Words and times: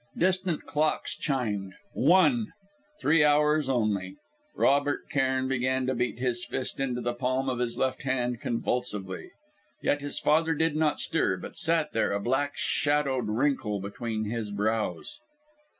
Distant 0.17 0.63
clocks 0.65 1.15
chimed 1.15 1.75
One! 1.93 2.47
Three 2.99 3.23
hours 3.23 3.69
only! 3.69 4.15
Robert 4.55 5.01
Cairn 5.11 5.47
began 5.47 5.85
to 5.85 5.93
beat 5.93 6.17
his 6.17 6.43
fist 6.43 6.79
into 6.79 7.01
the 7.01 7.13
palm 7.13 7.47
of 7.47 7.59
his 7.59 7.77
left 7.77 8.01
hand 8.01 8.41
convulsively. 8.41 9.29
Yet 9.83 10.01
his 10.01 10.17
father 10.17 10.55
did 10.55 10.75
not 10.75 10.99
stir, 10.99 11.37
but 11.37 11.55
sat 11.55 11.91
there, 11.93 12.13
a 12.13 12.19
black 12.19 12.57
shadowed 12.57 13.27
wrinkle 13.27 13.79
between 13.79 14.25
his 14.25 14.49
brows.... 14.49 15.19